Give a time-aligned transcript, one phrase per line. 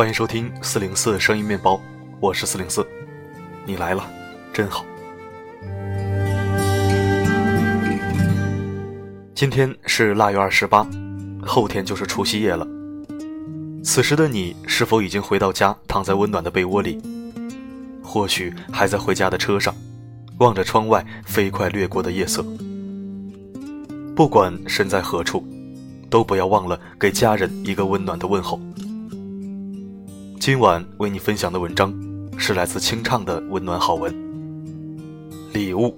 [0.00, 1.78] 欢迎收听四零四声音面包，
[2.20, 2.86] 我是四零四，
[3.66, 4.10] 你来了，
[4.50, 4.82] 真好。
[9.34, 10.88] 今天是腊月二十八，
[11.44, 12.66] 后天就是除夕夜了。
[13.84, 16.98] 此时的你是否已经回到家，躺在温暖的被窝里？
[18.02, 19.74] 或许还在回家的车上，
[20.38, 22.42] 望着窗外飞快掠过的夜色。
[24.16, 25.46] 不管身在何处，
[26.08, 28.58] 都不要忘了给家人一个温暖的问候。
[30.40, 31.94] 今晚为你分享的文章，
[32.38, 34.10] 是来自清唱的温暖好文。
[35.52, 35.94] 礼物，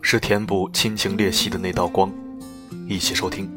[0.00, 2.10] 是填补亲情裂隙的那道光。
[2.88, 3.50] 一起收听。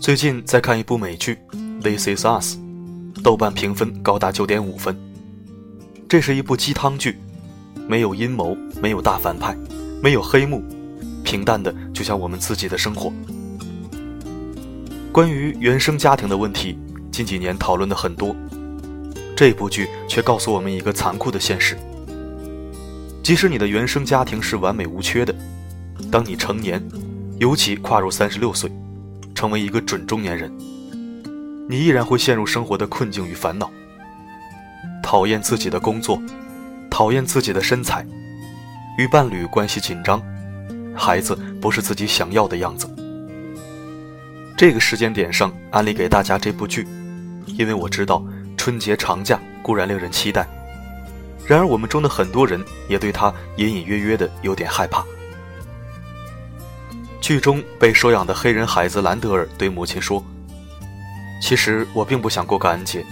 [0.00, 1.38] 最近在看一部美剧
[1.80, 2.56] 《This Is Us》，
[3.22, 4.98] 豆瓣评分高达九点五分。
[6.08, 7.16] 这是一部鸡汤剧，
[7.86, 9.56] 没有阴谋，没有大反派，
[10.02, 10.64] 没有黑幕，
[11.22, 13.12] 平淡的就像我们自己的生活。
[15.14, 16.76] 关于原生家庭的问题，
[17.12, 18.34] 近几年讨论的很多，
[19.36, 21.78] 这部剧却告诉我们一个残酷的现实。
[23.22, 25.32] 即使你的原生家庭是完美无缺的，
[26.10, 26.82] 当你成年，
[27.38, 28.68] 尤其跨入三十六岁，
[29.36, 30.52] 成为一个准中年人，
[31.68, 33.70] 你依然会陷入生活的困境与烦恼。
[35.00, 36.20] 讨厌自己的工作，
[36.90, 38.04] 讨厌自己的身材，
[38.98, 40.20] 与伴侣关系紧张，
[40.92, 42.92] 孩子不是自己想要的样子。
[44.56, 46.86] 这个时间点上安利给大家这部剧，
[47.46, 48.24] 因为我知道
[48.56, 50.46] 春节长假固然令人期待。
[51.44, 55.04] 然而，我们中的很多人也对他隐隐约约的有点害怕。
[57.20, 60.24] 剧中被收养的黑人孩子兰德尔对母亲说
[61.42, 63.04] ：“其实我并不想过感恩节，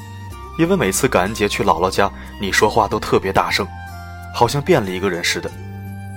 [0.58, 3.66] 因为每次感恩节去姥姥家，你说话都特别大声，
[4.34, 5.50] 好像变了一个人似的。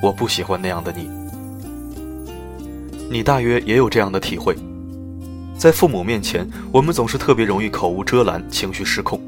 [0.02, 1.10] 我不喜欢那样的你。
[3.10, 4.56] 你大约也有这样的体会，
[5.66, 9.20] 在父母面前，我们总是特别容易口无遮拦，情绪失控。”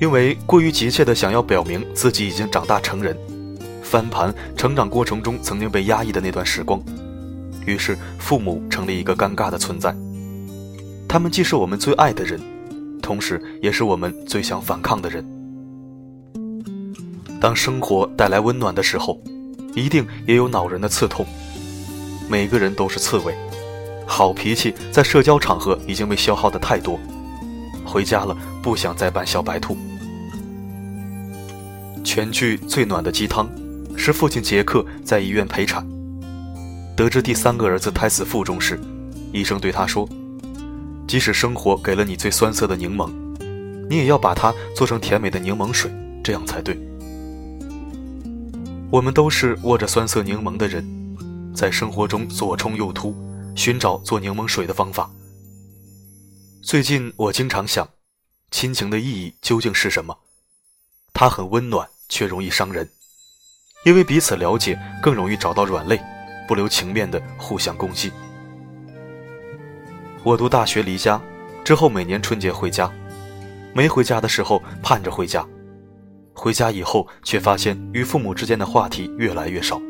[0.00, 3.14] 因为过于急切地想要表明自己已经长大成人，
[3.82, 6.82] 翻盘成长过程中曾经被压抑的那段时光，
[7.66, 9.94] 于是父母成了一个尴尬的存在。
[11.06, 12.40] 他们既是我们最爱的人，
[13.02, 15.22] 同时也是我们最想反抗的人。
[17.38, 19.20] 当生活带来温暖的时候，
[19.74, 21.26] 一定也有恼人的刺痛。
[22.30, 23.34] 每个人都是刺猬，
[24.06, 26.98] 好脾气在社交场合已经被消耗的太多。
[27.84, 29.76] 回家了，不想再扮小白兔。
[32.02, 33.48] 全剧最暖的鸡汤，
[33.96, 35.86] 是父亲杰克在医院陪产，
[36.96, 38.80] 得知第三个儿子胎死腹中时，
[39.32, 40.08] 医生对他说
[41.06, 43.10] ：“即使生活给了你最酸涩的柠檬，
[43.90, 45.90] 你也要把它做成甜美的柠檬水，
[46.22, 46.78] 这样才对。”
[48.88, 50.86] 我们都是握着酸涩柠檬的人，
[51.52, 53.14] 在生活中左冲右突，
[53.56, 55.10] 寻找做柠檬水的方法。
[56.62, 57.88] 最近我经常想，
[58.50, 60.16] 亲情的意义究竟是什么？
[61.12, 62.88] 它很温暖，却容易伤人，
[63.84, 65.98] 因为彼此了解，更容易找到软肋，
[66.46, 68.12] 不留情面的互相攻击。
[70.22, 71.20] 我读大学离家
[71.64, 72.92] 之后，每年春节回家，
[73.74, 75.46] 没回家的时候盼着回家，
[76.34, 79.80] 回家以后却发现与父母之间的话题越来越少。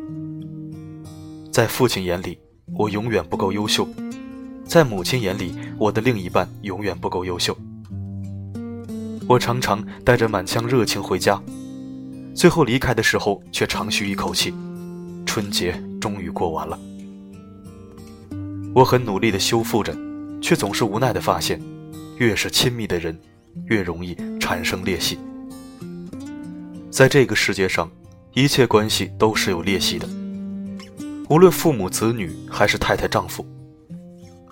[1.50, 2.38] 在父亲眼里，
[2.75, 3.88] 我永远不够优秀。
[4.65, 7.56] 在母亲眼里，我的另一半永远不够优秀。
[9.28, 11.41] 我常常带着满腔热情回家，
[12.34, 14.53] 最后离开的时候却长吁一口气，
[15.25, 16.78] 春节终于过完了。
[18.75, 19.97] 我很努力地修复着，
[20.41, 21.60] 却总是无奈地发现，
[22.19, 23.19] 越是亲密的人，
[23.66, 25.19] 越容易产生裂隙。
[26.91, 27.91] 在这个世界上，
[28.34, 30.09] 一切关系都是有裂隙的，
[31.29, 33.45] 无论父母子女还是太太丈夫。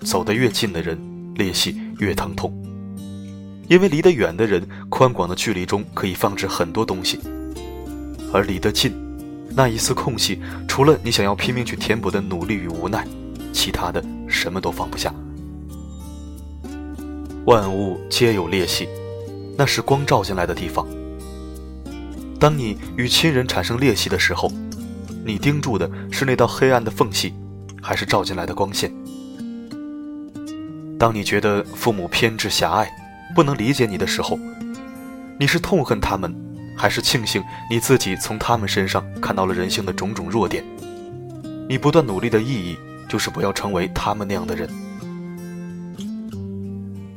[0.05, 0.99] 走得越近的人，
[1.35, 2.53] 裂隙越疼痛，
[3.69, 7.19] 因为离得远的人，宽广的距离中可以放置很多东西，
[8.33, 8.93] 而离得近，
[9.57, 13.07] 那一丝空隙，除了你想要拼命去填补的努力与无奈，
[13.53, 15.15] 其他的什么都放不下。
[17.47, 18.89] 万物皆有裂隙，
[19.57, 20.87] 那是光照进来的地方。
[22.39, 24.53] 当你与亲人产生裂隙的时候，
[25.25, 27.33] 你盯住的是那道黑暗的缝隙，
[27.81, 28.93] 还是照进来的光线？
[30.99, 32.91] 当你觉得父母偏执狭隘，
[33.35, 34.39] 不能理解你的时候，
[35.41, 36.35] 你是痛恨他们，
[36.77, 40.63] 还是庆幸你自己从他们身上看到了人性的种种弱点？
[41.69, 42.77] 你不断努力的意义，
[43.09, 44.69] 就是不要成为他们那样的人。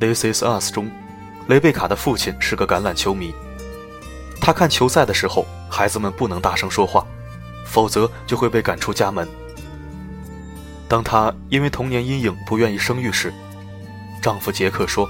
[0.00, 0.90] This Is Us》中，
[1.48, 3.34] 雷贝卡的父亲是个橄榄球迷，
[4.40, 7.06] 他看球赛的时候，孩子们不能大声说话，
[7.68, 9.28] 否则就会被赶出家门。
[10.88, 13.32] 当她因为童年阴影不愿意生育时，
[14.22, 15.06] 丈夫杰克说：“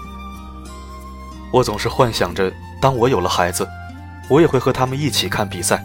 [1.53, 2.53] 我总是幻想着，
[2.83, 3.67] 当我有了孩子，
[4.29, 5.83] 我也会和他们一起看比赛，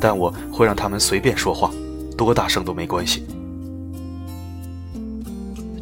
[0.00, 1.70] 但我会让他们随便说话，
[2.16, 3.26] 多大声都没关系。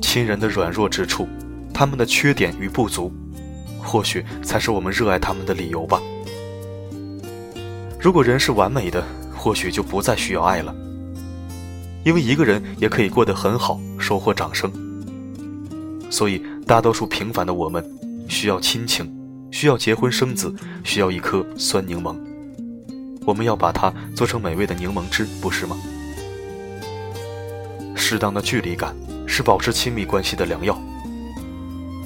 [0.01, 1.29] 亲人的软弱之处，
[1.73, 3.13] 他们的缺点与不足，
[3.83, 6.01] 或许才是我们热爱他们的理由吧。
[8.01, 9.05] 如果人是完美的，
[9.43, 10.73] 或许就不再需要爱了，
[12.05, 14.71] 因为一个人也可以过得很好，收获掌声。”
[16.09, 17.85] 所以，大多数平凡的我们，
[18.29, 19.13] 需要亲情，
[19.51, 20.55] 需要结婚生子，
[20.85, 22.17] 需要一颗酸柠檬。
[23.27, 25.77] 我们要把它做成美味的柠檬汁，不是吗？
[27.97, 28.95] 适当的距离感
[29.27, 30.81] 是保持亲密关系的良药。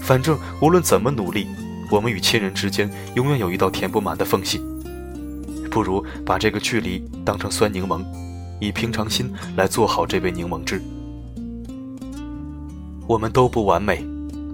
[0.01, 1.47] 反正无论怎么努力，
[1.91, 4.59] 我们与亲人之间永远有一道填不满的缝隙。
[5.77, 8.03] 不如把这个距离当成酸柠檬，
[8.59, 10.81] 以平常心来做好这杯柠檬汁。
[13.07, 14.03] 我们都不完美，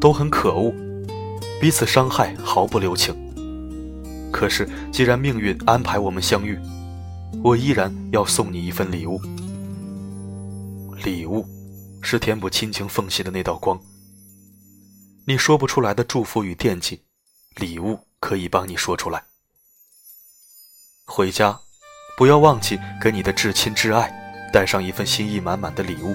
[0.00, 0.74] 都很可恶，
[1.60, 3.14] 彼此伤害毫不留情。
[4.32, 6.58] 可是，既然命运安排我们相遇，
[7.40, 9.20] 我依然要送你一份礼物。
[11.04, 11.46] 礼物，
[12.00, 13.80] 是填补亲情缝隙的那道光。
[15.24, 17.02] 你说不出来的祝福与惦记，
[17.58, 19.22] 礼物可以帮你说出来。
[21.06, 21.58] 回家，
[22.16, 24.10] 不要忘记给你的至亲至爱
[24.52, 26.14] 带上一份心意满满的礼物。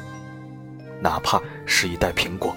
[0.99, 2.55] 哪怕是一袋苹果。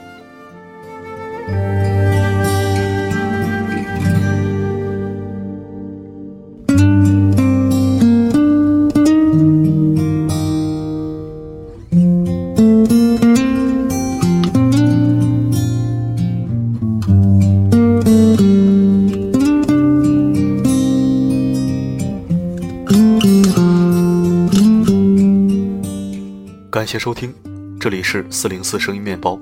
[26.71, 27.35] 感谢收听。
[27.81, 29.37] 这里是四零四声音面包。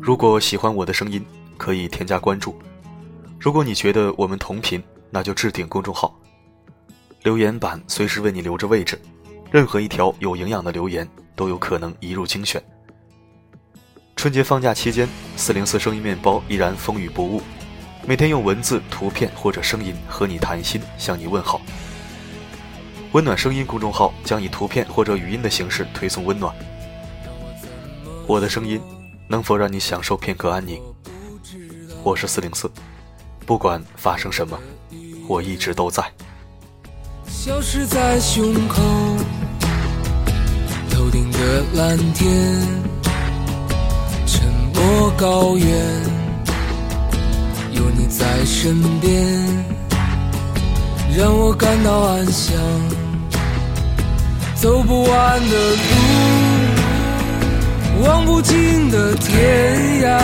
[0.00, 1.22] 如果喜欢我的声音，
[1.58, 2.58] 可以添加关注。
[3.38, 6.18] 如果你觉得我们同频，那就置顶公众号。
[7.22, 8.98] 留言板随时为你留着位置，
[9.50, 12.62] 任何一条有营养的留言都有可能一入精选。
[14.16, 17.42] 春节放假期间，四零四声音面包依然风雨不误，
[18.06, 21.60] 每天用文字、图片或者声音和你谈心，向你问好。
[23.16, 26.54] 温暖声音公众号将以图片或者语音的形式推送温暖。
[28.26, 28.78] 我的声音
[29.26, 30.82] 能否让你享受片刻安宁？
[32.02, 32.70] 我是四零四，
[33.46, 34.58] 不管发生什么，
[35.26, 36.04] 我一直都在。
[37.26, 38.82] 消失在胸口，
[40.90, 42.62] 头顶的蓝天，
[44.26, 45.66] 沉默高原，
[47.72, 49.24] 有你在身边，
[51.16, 52.54] 让我感到安详。
[54.56, 55.78] 走不完的路。
[58.02, 60.18] 望不尽的天涯，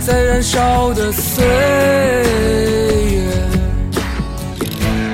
[0.00, 1.44] 在燃烧的岁
[3.14, 3.32] 月，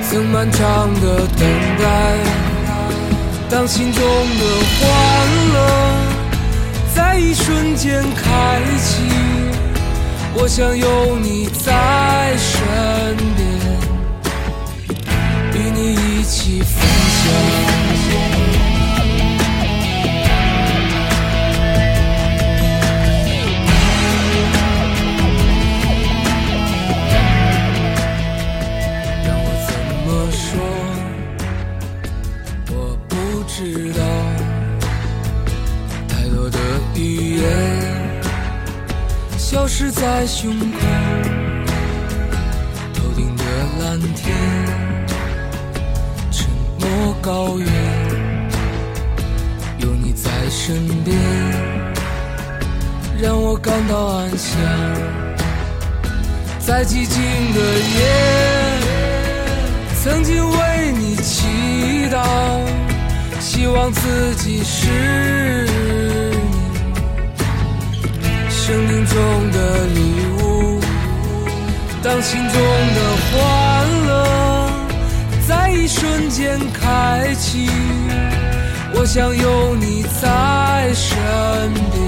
[0.08, 1.46] 曾漫长的等
[1.78, 1.84] 待。
[3.50, 4.44] 当心中的
[4.80, 4.86] 欢
[5.52, 5.58] 乐
[6.94, 9.02] 在一瞬间开启，
[10.34, 12.58] 我想有你在身
[13.36, 13.46] 边，
[15.54, 16.74] 与你一起分
[17.22, 17.73] 享。
[40.36, 40.58] 胸口，
[42.92, 43.44] 头顶的
[43.80, 44.36] 蓝天，
[46.32, 46.50] 沉
[46.80, 47.68] 默高原，
[49.78, 51.16] 有你在身边，
[53.22, 54.60] 让我感到安详。
[56.58, 57.22] 在寂静
[57.54, 57.60] 的
[57.94, 58.02] 夜，
[60.02, 61.46] 曾经为你祈
[62.10, 62.26] 祷，
[63.38, 66.13] 希望自己是。
[68.66, 70.00] 生命中的礼
[70.40, 70.80] 物，
[72.02, 72.58] 当心中
[72.94, 74.70] 的欢乐
[75.46, 77.68] 在一瞬间开启，
[78.94, 81.14] 我想有你在身
[81.92, 82.02] 边，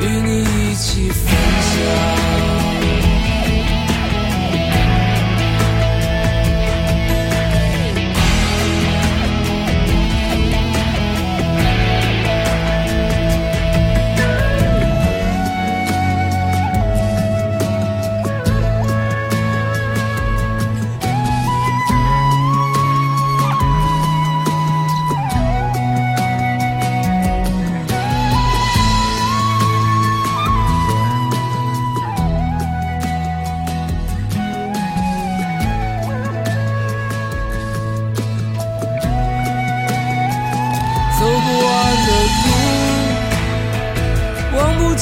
[0.00, 1.28] 与你一起分
[1.60, 2.65] 享。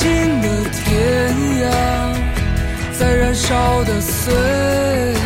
[0.04, 0.84] 近的天
[1.64, 1.64] 涯，
[2.92, 3.49] 在燃烧
[3.84, 5.16] 的岁月，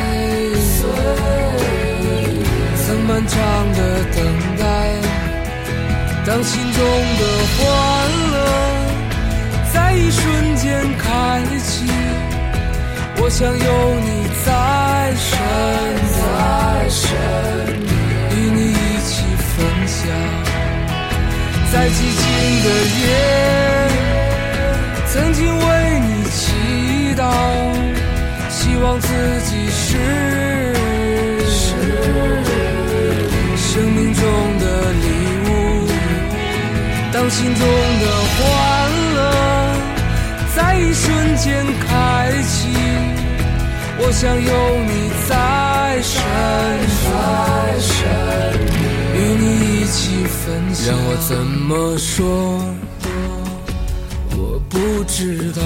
[2.87, 3.37] 曾漫长
[3.73, 3.79] 的
[4.15, 4.17] 等
[4.57, 4.63] 待，
[6.25, 6.79] 当心中
[7.19, 7.23] 的
[7.57, 7.61] 欢
[8.31, 8.37] 乐
[9.75, 10.23] 在一瞬
[10.55, 10.65] 间
[10.97, 11.91] 开启，
[13.17, 13.69] 我想有
[13.99, 14.49] 你在
[15.19, 15.27] 身
[16.15, 17.11] 边，
[18.31, 19.11] 与你一起
[19.57, 19.57] 分
[19.89, 19.99] 享。
[21.73, 22.25] 在寂静
[22.63, 22.67] 的
[23.01, 23.07] 夜，
[25.11, 27.25] 曾经为你祈祷，
[28.51, 29.09] 希望自
[29.47, 29.97] 己是
[31.47, 31.75] 是
[33.57, 34.23] 生命中
[34.59, 35.07] 的礼
[35.49, 35.51] 物。
[37.11, 38.39] 当心中的欢
[39.15, 39.19] 乐
[40.55, 42.69] 在一瞬间开启，
[43.99, 44.53] 我想有
[44.85, 45.31] 你在
[46.03, 46.13] 身
[47.95, 47.97] 边，
[49.15, 49.45] 与你
[49.81, 50.37] 一起分
[50.75, 50.95] 享。
[50.95, 52.63] 让我怎么说？
[54.79, 55.63] 不知道。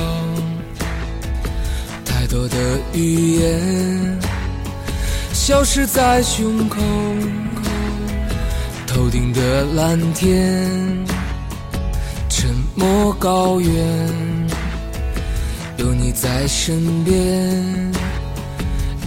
[2.02, 2.56] 太多的
[2.94, 4.18] 语言
[5.34, 6.80] 消失在胸口，
[8.86, 10.66] 头顶的蓝天，
[12.30, 13.70] 沉默高原，
[15.76, 17.92] 有你在身边，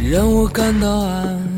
[0.08, 1.55] 让我感到安。